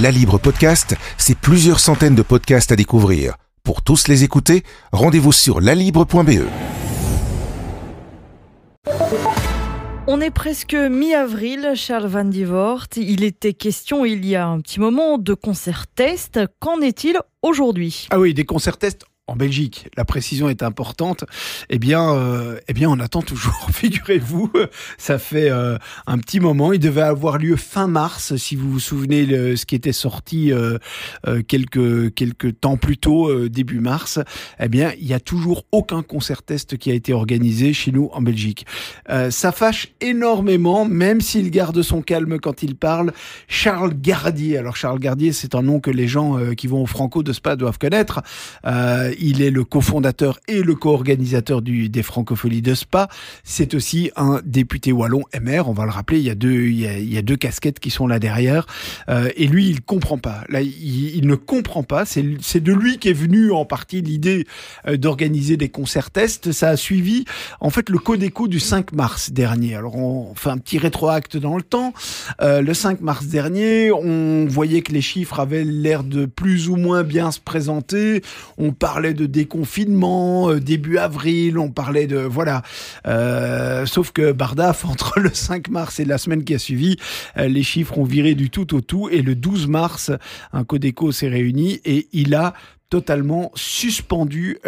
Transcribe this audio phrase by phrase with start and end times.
[0.00, 3.34] La Libre Podcast, c'est plusieurs centaines de podcasts à découvrir.
[3.64, 6.46] Pour tous les écouter, rendez-vous sur lalibre.be.
[10.06, 12.86] On est presque mi-avril, Charles Van Divort.
[12.96, 16.40] Il était question il y a un petit moment de concert test.
[16.60, 18.08] Qu'en est-il aujourd'hui?
[18.10, 21.24] Ah oui, des concerts tests en Belgique, la précision est importante,
[21.68, 23.68] eh bien, euh, eh bien, on attend toujours.
[23.72, 24.50] Figurez-vous,
[24.98, 26.72] ça fait euh, un petit moment.
[26.72, 30.52] Il devait avoir lieu fin mars, si vous vous souvenez, le, ce qui était sorti
[30.52, 30.78] euh,
[31.28, 34.18] euh quelques quelques temps plus tôt, euh, début mars.
[34.58, 38.10] Eh bien, il y a toujours aucun concert test qui a été organisé chez nous
[38.12, 38.66] en Belgique.
[39.10, 43.12] Euh, ça fâche énormément, même s'il garde son calme quand il parle.
[43.46, 44.58] Charles Gardier.
[44.58, 47.54] Alors, Charles Gardier, c'est un nom que les gens qui vont au Franco de Spa
[47.54, 48.22] doivent connaître.
[49.20, 53.08] Il est le cofondateur et le co-organisateur des Francopholies de Spa.
[53.44, 55.68] C'est aussi un député wallon MR.
[55.68, 57.36] On va le rappeler, il y a deux, il y a, il y a deux
[57.36, 58.66] casquettes qui sont là derrière.
[59.08, 60.44] Euh, et lui, il comprend pas.
[60.48, 62.04] Là, il, il ne comprend pas.
[62.04, 64.46] C'est de lui qui est venu en partie l'idée
[64.86, 66.52] euh, d'organiser des concerts tests.
[66.52, 67.24] Ça a suivi,
[67.60, 69.74] en fait, le Codeco du 5 mars dernier.
[69.74, 71.92] Alors, on fait un petit rétroacte dans le temps.
[72.40, 76.76] Euh, le 5 mars dernier, on voyait que les chiffres avaient l'air de plus ou
[76.76, 78.22] moins bien se présenter.
[78.58, 82.18] On parlait de déconfinement, euh, début avril, on parlait de...
[82.18, 82.62] Voilà.
[83.06, 86.96] Euh, sauf que Bardaf, entre le 5 mars et la semaine qui a suivi,
[87.36, 89.08] euh, les chiffres ont viré du tout au tout.
[89.10, 90.10] Et le 12 mars,
[90.52, 92.54] un Codeco s'est réuni et il a
[92.90, 94.58] totalement suspendu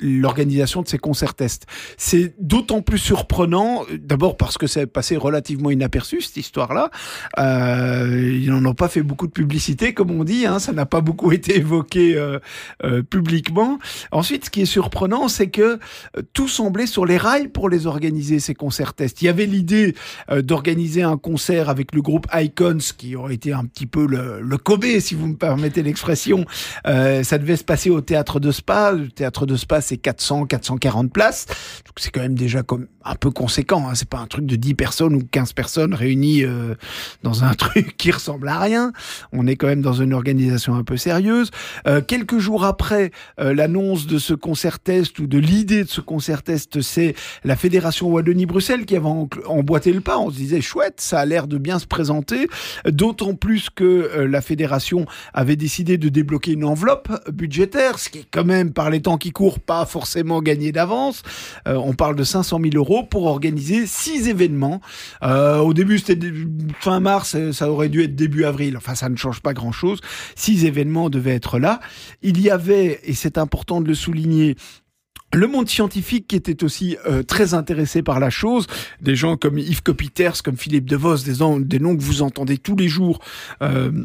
[0.00, 1.66] l'organisation de ces concerts tests.
[1.96, 6.90] C'est d'autant plus surprenant, d'abord parce que c'est passé relativement inaperçu cette histoire-là.
[7.38, 10.46] Euh, ils n'en ont pas fait beaucoup de publicité, comme on dit.
[10.46, 12.38] Hein, ça n'a pas beaucoup été évoqué euh,
[12.84, 13.78] euh, publiquement.
[14.10, 15.78] Ensuite, ce qui est surprenant, c'est que
[16.16, 19.22] euh, tout semblait sur les rails pour les organiser ces concerts tests.
[19.22, 19.94] Il y avait l'idée
[20.30, 24.40] euh, d'organiser un concert avec le groupe Icons, qui aurait été un petit peu le,
[24.40, 26.44] le Kobe, si vous me permettez l'expression,
[26.86, 28.92] euh, ça devait se passer au théâtre de Spa.
[28.92, 31.46] Le théâtre de Spa, c'est 400, 440 places.
[31.46, 33.88] Donc c'est quand même déjà comme un peu conséquent.
[33.88, 33.94] Hein.
[33.94, 36.74] C'est pas un truc de 10 personnes ou 15 personnes réunies euh,
[37.22, 38.92] dans un truc qui ressemble à rien.
[39.32, 41.50] On est quand même dans une organisation un peu sérieuse.
[41.86, 46.42] Euh, quelques jours après l'annonce de ce concert test ou de l'idée de ce concert
[46.42, 49.08] test, c'est la Fédération Wallonie-Bruxelles qui avait
[49.46, 50.18] emboîté le pas.
[50.18, 52.48] On se disait chouette, ça a l'air de bien se présenter.
[52.86, 58.26] D'autant plus que la fédération avait décidé de débloquer une enveloppe budgétaire, ce qui est
[58.30, 61.22] quand même par les temps qui courent pas forcément gagné d'avance.
[61.66, 64.80] Euh, on parle de 500 000 euros pour organiser six événements.
[65.22, 66.32] Euh, au début, c'était
[66.80, 68.76] fin mars, ça aurait dû être début avril.
[68.76, 70.00] Enfin, ça ne change pas grand-chose.
[70.34, 71.80] Six événements devaient être là.
[72.22, 74.56] Il y avait, et c'est important de le souligner,
[75.34, 78.66] le monde scientifique qui était aussi euh, très intéressé par la chose,
[79.00, 82.88] des gens comme Yves Copiters, comme Philippe DeVos, des, noms que vous entendez tous les
[82.88, 83.20] jours.
[83.62, 84.04] Euh,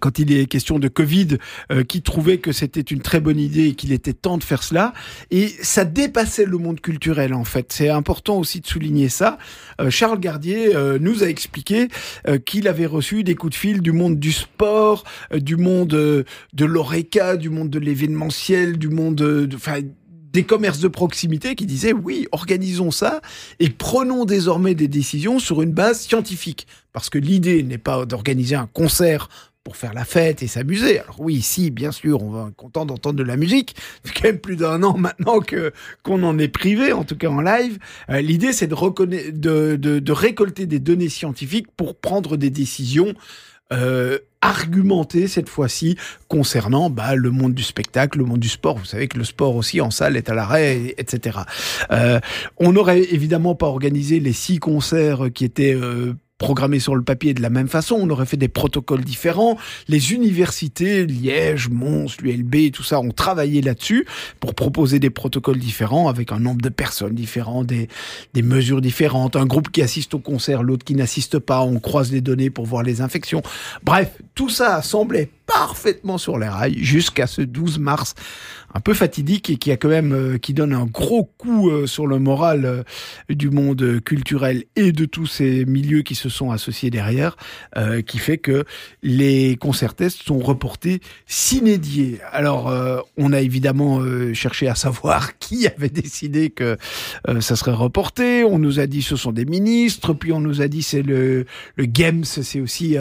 [0.00, 1.38] quand il est question de Covid,
[1.70, 4.62] euh, qui trouvait que c'était une très bonne idée et qu'il était temps de faire
[4.62, 4.92] cela.
[5.30, 7.72] Et ça dépassait le monde culturel, en fait.
[7.72, 9.38] C'est important aussi de souligner ça.
[9.80, 11.88] Euh, Charles Gardier euh, nous a expliqué
[12.28, 15.88] euh, qu'il avait reçu des coups de fil du monde du sport, euh, du monde
[15.88, 19.48] de l'ORECA, du monde de l'événementiel, du monde de...
[20.32, 23.20] Des commerces de proximité qui disaient oui, organisons ça
[23.60, 26.66] et prenons désormais des décisions sur une base scientifique.
[26.94, 29.28] Parce que l'idée n'est pas d'organiser un concert
[29.64, 30.98] pour faire la fête et s'amuser.
[30.98, 33.76] Alors oui, si, bien sûr, on va content d'entendre de la musique.
[34.04, 37.28] C'est quand même plus d'un an maintenant que qu'on en est privé, en tout cas
[37.28, 37.78] en live.
[38.10, 43.14] Euh, L'idée, c'est de, de, de, de récolter des données scientifiques pour prendre des décisions
[43.72, 45.96] euh, argumentées cette fois-ci
[46.28, 48.76] concernant bah, le monde du spectacle, le monde du sport.
[48.76, 51.38] Vous savez que le sport aussi en salle est à l'arrêt, etc.
[51.92, 52.18] Euh,
[52.58, 55.78] on n'aurait évidemment pas organisé les six concerts qui étaient
[56.42, 59.56] programmé sur le papier de la même façon, on aurait fait des protocoles différents.
[59.86, 64.06] Les universités, Liège, Mons, l'ULB, tout ça, ont travaillé là-dessus
[64.40, 67.88] pour proposer des protocoles différents avec un nombre de personnes différents, des,
[68.34, 72.10] des mesures différentes, un groupe qui assiste au concert, l'autre qui n'assiste pas, on croise
[72.10, 73.42] les données pour voir les infections.
[73.84, 78.14] Bref, tout ça semblait parfaitement sur les rails jusqu'à ce 12 mars.
[78.74, 81.86] Un peu fatidique et qui a quand même euh, qui donne un gros coup euh,
[81.86, 82.82] sur le moral euh,
[83.28, 87.36] du monde culturel et de tous ces milieux qui se sont associés derrière
[88.06, 88.64] qui fait que
[89.02, 92.18] les concerts tests sont reportés s'inédiés.
[92.32, 92.72] Alors
[93.16, 94.00] on a évidemment
[94.34, 96.76] cherché à savoir qui avait décidé que
[97.40, 100.68] ça serait reporté, on nous a dit ce sont des ministres, puis on nous a
[100.68, 101.46] dit c'est le
[101.76, 102.96] le GEMS, c'est aussi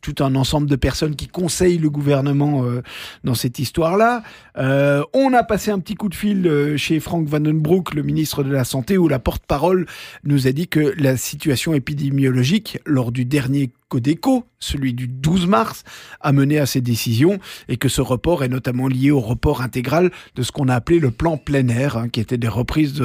[0.00, 2.64] tout un ensemble de personnes qui conseillent le gouvernement
[3.24, 4.22] dans cette histoire-là.
[4.56, 8.42] Euh, on a passé un petit coup de fil euh, chez Frank Vandenbroek, le ministre
[8.42, 9.86] de la Santé, où la porte-parole
[10.24, 15.82] nous a dit que la situation épidémiologique lors du dernier Codeco, celui du 12 mars,
[16.20, 20.12] a mené à ces décisions et que ce report est notamment lié au report intégral
[20.36, 23.02] de ce qu'on a appelé le plan plein air, hein, qui était des reprises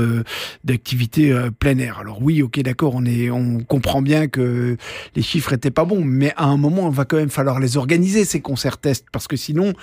[0.63, 1.99] d'activités euh, plein air.
[1.99, 4.77] Alors oui, ok, d'accord, on on comprend bien que
[5.15, 7.77] les chiffres étaient pas bons, mais à un moment, il va quand même falloir les
[7.77, 9.73] organiser ces concerts tests parce que sinon,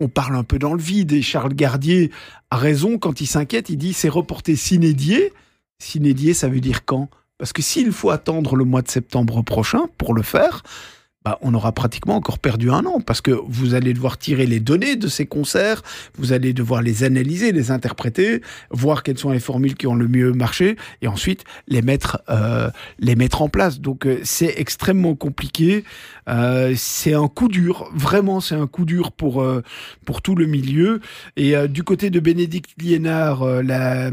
[0.00, 2.10] on parle un peu dans le vide et Charles Gardier
[2.50, 5.32] a raison quand il s'inquiète, il dit c'est reporté sinédier.
[5.80, 7.08] Sinédier, ça veut dire quand?
[7.38, 10.62] Parce que s'il faut attendre le mois de septembre prochain pour le faire,
[11.28, 14.60] bah, on aura pratiquement encore perdu un an parce que vous allez devoir tirer les
[14.60, 15.82] données de ces concerts,
[16.16, 18.40] vous allez devoir les analyser, les interpréter,
[18.70, 22.70] voir quelles sont les formules qui ont le mieux marché et ensuite les mettre, euh,
[22.98, 23.78] les mettre en place.
[23.78, 25.84] Donc euh, c'est extrêmement compliqué.
[26.30, 29.46] Euh, c'est un coup dur, vraiment c'est un coup dur pour
[30.06, 31.00] pour tout le milieu.
[31.36, 34.10] Et du côté de Bénédicte Liénard, la,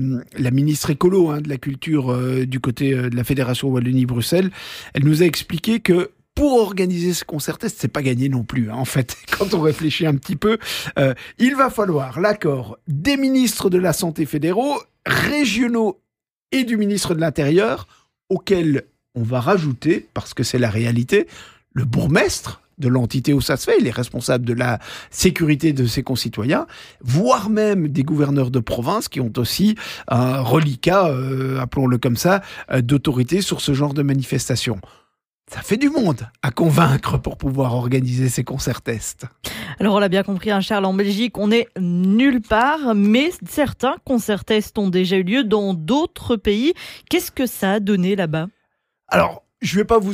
[0.51, 2.13] ministre écolo hein, de la culture
[2.45, 4.51] du côté de la Fédération Wallonie-Bruxelles,
[4.93, 8.69] elle nous a expliqué que pour organiser ce concert test, c'est pas gagné non plus.
[8.69, 10.57] Hein, en fait, quand on réfléchit un petit peu,
[10.99, 16.01] euh, il va falloir l'accord des ministres de la santé fédéraux, régionaux
[16.51, 17.87] et du ministre de l'Intérieur,
[18.29, 18.83] auquel
[19.15, 21.27] on va rajouter, parce que c'est la réalité,
[21.73, 24.79] le bourgmestre de l'entité où ça se fait, il est responsable de la
[25.09, 26.67] sécurité de ses concitoyens,
[27.01, 29.75] voire même des gouverneurs de province qui ont aussi
[30.09, 32.41] un reliquat, euh, appelons-le comme ça,
[32.71, 34.79] euh, d'autorité sur ce genre de manifestation
[35.51, 39.25] ça fait du monde à convaincre pour pouvoir organiser ces concerts tests.
[39.79, 43.95] Alors on l'a bien compris, hein, Charles, en Belgique, on est nulle part, mais certains
[44.05, 46.73] concerts tests ont déjà eu lieu dans d'autres pays.
[47.09, 48.47] Qu'est-ce que ça a donné là-bas?
[49.07, 50.13] Alors, je vais pas vous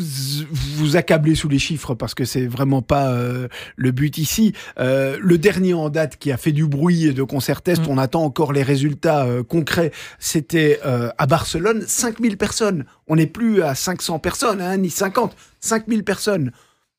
[0.76, 4.54] vous accabler sous les chiffres parce que c'est vraiment pas euh, le but ici.
[4.80, 7.90] Euh, le dernier en date qui a fait du bruit de concert test, mm.
[7.90, 9.92] on attend encore les résultats euh, concrets.
[10.20, 12.86] C'était à Barcelone, 5000 personnes.
[13.08, 16.52] On n'est plus à 500 personnes, hein, ni 50, 5000 personnes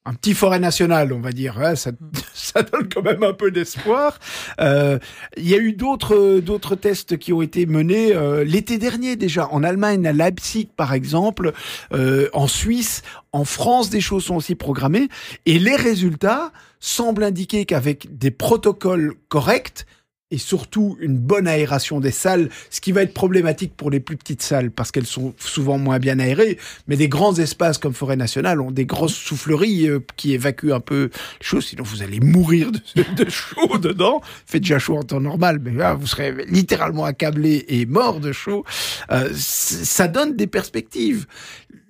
[0.04, 1.60] un petit forêt national, on va dire.
[1.60, 1.92] Hein, ça,
[2.34, 4.18] ça, donne quand même un peu d'espoir.
[4.60, 4.98] Euh,
[5.36, 9.48] il y a eu d'autres d'autres tests qui ont été menés euh, l'été dernier déjà
[9.48, 11.52] en Allemagne, à Leipzig par exemple,
[11.92, 13.02] euh, en Suisse,
[13.32, 15.08] en France, des choses sont aussi programmées
[15.46, 19.86] et les résultats semblent indiquer qu'avec des protocoles corrects,
[20.32, 24.16] et surtout une bonne aération des salles, ce qui va être problématique pour les plus
[24.16, 26.58] petites salles parce qu'elles sont souvent moins bien aérées.
[26.88, 30.80] Mais des grands espaces comme Forêt Nationale ont des grosses souffleries euh, qui évacuent un
[30.80, 34.22] peu les choses, sinon vous allez mourir de, de chaud dedans.
[34.46, 38.32] Fait déjà chaud en temps normal, mais là, vous serez littéralement accablé et mort de
[38.32, 38.64] chaud.
[39.10, 41.26] Euh, ça donne des perspectives.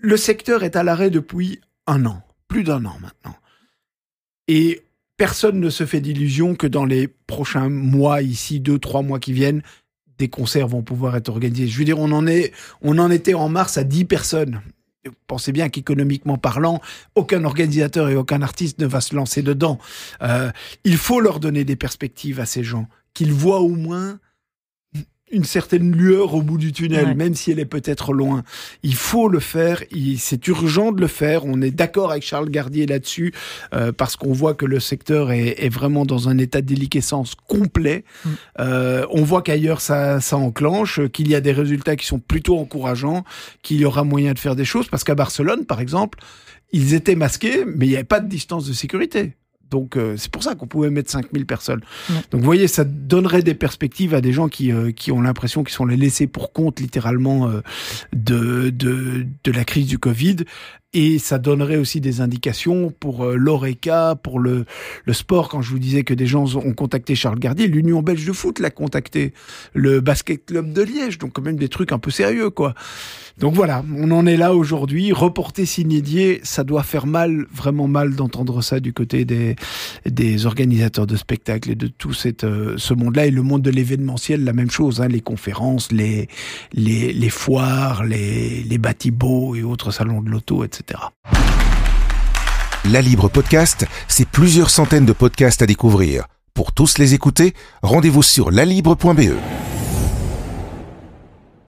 [0.00, 3.37] Le secteur est à l'arrêt depuis un an, plus d'un an maintenant.
[4.49, 4.83] Et
[5.23, 9.33] personne ne se fait d'illusion que dans les prochains mois, ici, deux, trois mois qui
[9.33, 9.63] viennent,
[10.19, 11.69] des concerts vont pouvoir être organisés.
[11.69, 14.63] Je veux dire, on en est, on en était en mars à 10 personnes.
[15.29, 16.81] Pensez bien qu'économiquement parlant,
[17.15, 19.79] aucun organisateur et aucun artiste ne va se lancer dedans.
[20.23, 20.51] Euh,
[20.83, 24.19] il faut leur donner des perspectives à ces gens, qu'ils voient au moins
[25.32, 28.44] une certaine lueur au bout du tunnel, même si elle est peut-être loin.
[28.82, 29.82] Il faut le faire,
[30.19, 31.46] c'est urgent de le faire.
[31.46, 33.32] On est d'accord avec Charles Gardier là-dessus,
[33.75, 37.34] euh, parce qu'on voit que le secteur est, est, vraiment dans un état de déliquescence
[37.34, 38.05] complet.
[38.25, 38.31] Mm.
[38.61, 42.58] Euh, on voit qu'ailleurs ça, ça enclenche, qu'il y a des résultats qui sont plutôt
[42.58, 43.25] encourageants,
[43.62, 46.19] qu'il y aura moyen de faire des choses, parce qu'à Barcelone, par exemple,
[46.73, 49.36] ils étaient masqués, mais il n'y avait pas de distance de sécurité.
[49.72, 51.81] Donc euh, c'est pour ça qu'on pouvait mettre 5000 personnes.
[52.31, 55.64] Donc vous voyez, ça donnerait des perspectives à des gens qui, euh, qui ont l'impression
[55.64, 57.62] qu'ils sont les laissés pour compte littéralement euh,
[58.12, 60.36] de, de, de la crise du Covid.
[60.94, 64.67] Et ça donnerait aussi des indications pour l'ORECA, pour le,
[65.06, 65.48] le sport.
[65.48, 68.58] Quand je vous disais que des gens ont contacté Charles Gardier, l'Union belge de foot
[68.58, 69.32] l'a contacté,
[69.72, 72.74] le basket club de Liège, donc quand même des trucs un peu sérieux, quoi.
[73.43, 75.11] Donc voilà, on en est là aujourd'hui.
[75.11, 81.17] Reporter Signédier, ça doit faire mal, vraiment mal d'entendre ça du côté des, organisateurs de
[81.17, 82.13] spectacles et de tout
[82.44, 83.27] euh, ce monde-là.
[83.27, 86.29] Et le monde de l'événementiel, la même chose, hein, les conférences, les
[87.31, 91.01] foires, les, les bâtiments et autres salons de l'auto, etc.
[92.93, 96.29] La Libre Podcast, c'est plusieurs centaines de podcasts à découvrir.
[96.55, 99.32] Pour tous les écouter, rendez-vous sur lalibre.be.